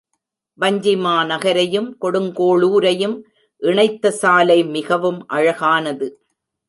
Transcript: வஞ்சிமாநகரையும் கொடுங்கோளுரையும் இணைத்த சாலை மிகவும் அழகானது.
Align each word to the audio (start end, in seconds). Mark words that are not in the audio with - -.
வஞ்சிமாநகரையும் 0.59 1.89
கொடுங்கோளுரையும் 2.01 3.15
இணைத்த 3.61 4.11
சாலை 4.11 4.59
மிகவும் 4.75 5.21
அழகானது. 5.27 6.07